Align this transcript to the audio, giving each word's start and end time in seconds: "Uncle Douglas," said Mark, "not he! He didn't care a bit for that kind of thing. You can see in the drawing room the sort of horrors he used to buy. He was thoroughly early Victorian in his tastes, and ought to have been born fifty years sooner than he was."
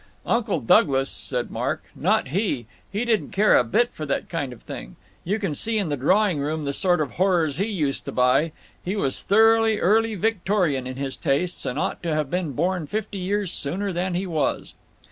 "Uncle 0.25 0.59
Douglas," 0.59 1.11
said 1.11 1.51
Mark, 1.51 1.83
"not 1.95 2.29
he! 2.29 2.65
He 2.91 3.05
didn't 3.05 3.29
care 3.29 3.55
a 3.55 3.63
bit 3.63 3.91
for 3.93 4.03
that 4.07 4.29
kind 4.29 4.51
of 4.51 4.63
thing. 4.63 4.95
You 5.23 5.37
can 5.37 5.53
see 5.53 5.77
in 5.77 5.89
the 5.89 5.95
drawing 5.95 6.39
room 6.39 6.63
the 6.63 6.73
sort 6.73 6.99
of 7.01 7.11
horrors 7.11 7.57
he 7.57 7.67
used 7.67 8.05
to 8.05 8.11
buy. 8.11 8.51
He 8.83 8.95
was 8.95 9.21
thoroughly 9.21 9.77
early 9.79 10.15
Victorian 10.15 10.87
in 10.87 10.95
his 10.95 11.15
tastes, 11.15 11.67
and 11.67 11.77
ought 11.77 12.01
to 12.01 12.15
have 12.15 12.31
been 12.31 12.53
born 12.53 12.87
fifty 12.87 13.19
years 13.19 13.51
sooner 13.53 13.93
than 13.93 14.15
he 14.15 14.25
was." 14.25 14.73